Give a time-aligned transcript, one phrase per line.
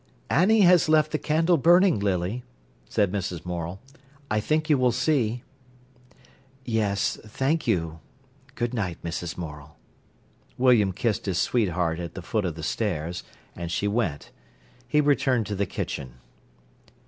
[0.31, 2.41] "Annie has left the candle burning, Lily,"
[2.89, 3.45] said Mrs.
[3.45, 3.79] Morel;
[4.31, 5.43] "I think you will see."
[6.65, 7.99] "Yes, thank you.
[8.55, 9.37] Good night, Mrs.
[9.37, 9.77] Morel."
[10.57, 13.23] William kissed his sweetheart at the foot of the stairs,
[13.55, 14.31] and she went.
[14.87, 16.15] He returned to the kitchen.